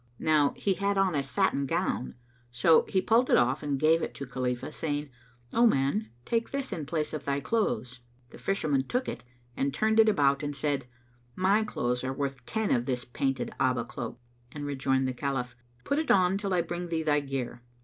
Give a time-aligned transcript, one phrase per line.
[0.17, 2.15] Now he had on a satin gown;
[2.49, 5.11] so he pulled it off and gave it to Khalifah, saying,
[5.53, 7.99] "O man, take this in place of thy clothes."
[8.31, 9.23] The Fisherman took it
[9.55, 10.87] and turned it about and said,
[11.35, 14.19] "My clothes are worth ten of this painted 'Abá cloak;"
[14.51, 17.61] and rejoined the Caliph, "Put it on till I bring thee thy gear."